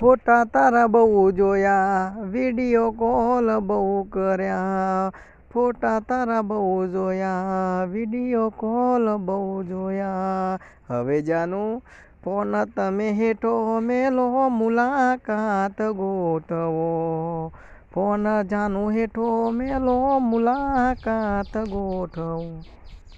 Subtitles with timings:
[0.00, 1.94] ફોટા તારા બહુ જોયા
[2.34, 3.78] વિડિયો કોલ બહુ
[4.16, 5.00] કર્યા
[5.54, 6.60] ફોટા તારા બહુ
[6.92, 9.38] જોયા વિડિયો કોલ બહુ
[9.70, 10.52] જોયા
[10.92, 11.64] હવે જાનુ
[12.28, 13.54] ફોન તમે હેઠો
[13.88, 14.28] મેલો
[14.60, 16.80] મુલાકાત ગોઠવ
[17.96, 19.28] ફોન જાનુ હેઠો
[19.60, 19.98] મેલો
[20.30, 22.44] મુલાકાત ગોઠવ